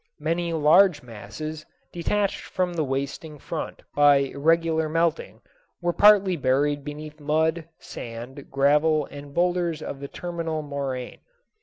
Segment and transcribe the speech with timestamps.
[0.17, 1.63] Many large masses,
[1.93, 5.41] detached from the wasting front by irregular melting,
[5.79, 11.19] were partly buried beneath mud, sand, gravel, and boulders of the terminal moraine.